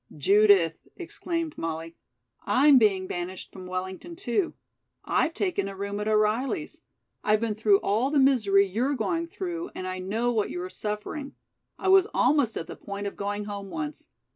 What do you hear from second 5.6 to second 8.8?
a room at O'Reilly's. I've been through all the misery